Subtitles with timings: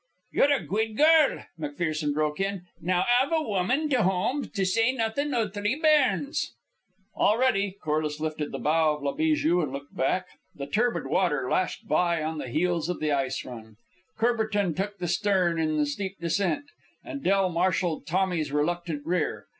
[0.31, 2.63] "You're a guid girl," McPherson broke in.
[2.81, 6.55] "Now, a've a wumman to home, to say naething o' three bairns"
[7.15, 10.25] "All ready!" Corliss lifted the bow of La Bijou and looked back.
[10.55, 13.75] The turbid water lashed by on the heels of the ice run.
[14.17, 16.65] Courbertin took the stern in the steep descent,
[17.03, 19.45] and Del marshalled Tommy's reluctant rear.